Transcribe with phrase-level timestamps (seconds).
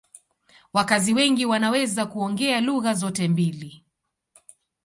[0.73, 3.83] Wakazi wengi wanaweza kuongea lugha zote mbili.